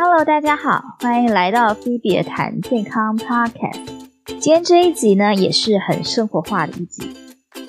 [0.00, 3.84] Hello，大家好，欢迎来到菲比谈健康 Podcast。
[4.26, 7.16] 今天这一集呢，也是很生活化的一集。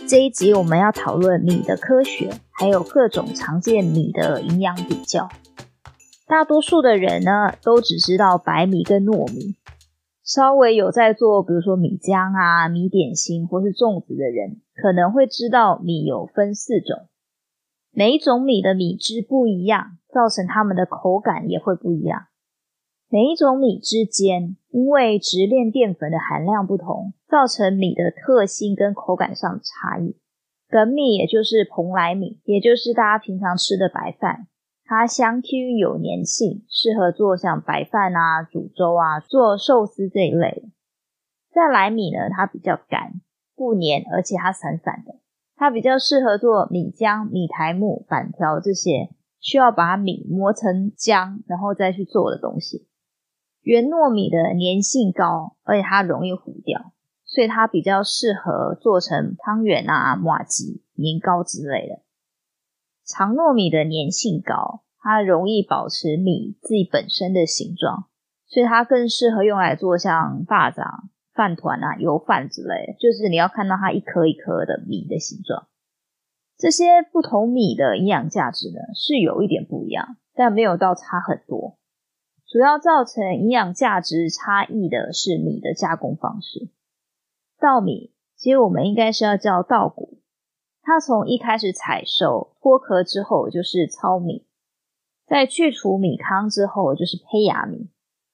[0.08, 5.28] 这一集我们要讨论米的科学，还有各种常见米的营养比较。
[6.28, 9.56] 大多数的人呢，都只知道白米跟糯米。
[10.24, 17.08] 稍微有在做，比如说米浆啊、米点心或是粽子的人，可能会知道米有分四种。
[17.92, 22.28] 每一种米的米质不一样，造成它们的口感也会不一样。
[23.10, 30.16] 每一种米之间，因为直链淀粉的含量不同，造成米的特性跟口感上的差异。
[30.70, 34.46] 粳米也就是蓬莱米，也就是大家平常吃的白饭，
[34.86, 35.50] 它香 Q
[35.80, 40.70] 有粘性，适合做像白饭啊、煮粥啊、做寿司这一类的。
[41.52, 43.14] 再来米呢，它比较干，
[43.56, 45.16] 不粘，而且它散散的。
[45.60, 49.10] 它比较适合做米浆、米苔木、板条这些
[49.42, 52.88] 需要把米磨成浆，然后再去做的东西。
[53.64, 56.94] 圆糯米的粘性高，而且它容易糊掉，
[57.26, 62.04] 所以它比较适合做成汤圆啊、麻糬、年糕之类的。
[63.06, 68.06] 长糯米的粘性高，它容易保持米自己本身的形状，
[68.48, 71.10] 所以它更适合用来做像巴掌。
[71.40, 75.70] 饭团啊、油饭之类，就是你要看到它一颗一颗的米的形状。
[76.58, 81.78] 这些不同米的营养价值呢，是有一点不一样，但没有到差很多。
[82.46, 86.68] 主要造成营养价值差异的是米的加工方式。
[87.58, 90.20] 稻米，其实我们应该是要叫稻谷。
[90.82, 94.46] 它从一开始采收脱壳之后就是糙米，
[95.26, 97.90] 在去除米糠之后就是胚芽米。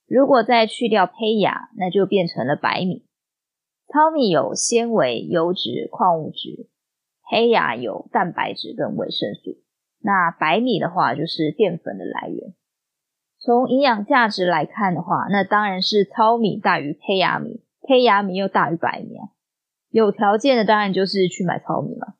[0.08, 3.06] 如果再去掉胚芽，那就变成了白米。
[3.88, 6.68] 糙米有纤维、油脂、矿物质；
[7.30, 9.58] 胚芽有蛋白质跟维生素。
[10.02, 12.54] 那白米的话，就是淀粉的来源。
[13.40, 19.30] 从营养价值来看的话，那当然是糙米大于胚芽米，胚芽米又大于白米啊。
[19.90, 22.16] 有条件的当然就是去买糙米了。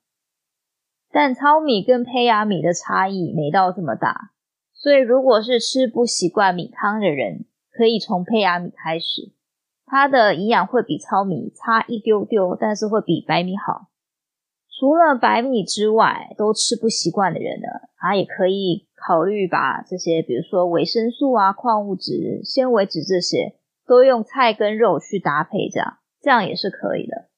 [1.12, 4.32] 但糙米跟胚芽米的差异没到这么大，
[4.74, 7.46] 所以如果是吃不习惯米糠的人，
[7.76, 9.34] 可以从胚芽米开始，
[9.86, 13.90] 它的营养会比糙米差一丢丢，但是会比白米好。
[14.78, 23.56] 除了白米之外，都吃不习惯的人呢，他也可以考虑把这些，比如说维生素啊、矿物质、纤维质这些，
[23.86, 27.30] 都用菜跟肉去搭配，这样这样也是可以的。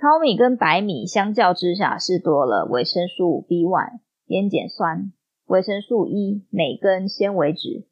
[0.00, 5.12] 糙米跟白米相较之下，是多了维生素 B1、烟碱酸、
[5.46, 7.86] 维生素 E、镁跟纤维质。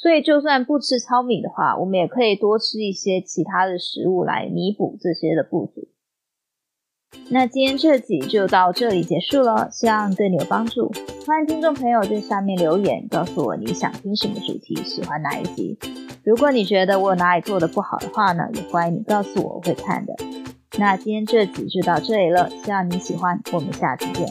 [0.00, 5.88] 所以，就算不吃糙米的话，我们也可以多吃一些其他的食物来弥补这些的不足。
[7.28, 10.90] 那今天这集就到这里结束了，希望对你有帮助。
[11.26, 15.78] 欢迎听众朋友在下面留言，告诉我你想听什么主题，喜欢哪一集。
[16.24, 20.14] 如果你觉得我哪里做的不好的话呢，也欢迎你告诉我，我会看的。
[20.78, 24.26] 那今天这集就到这里了，希望你喜欢，我们下期见。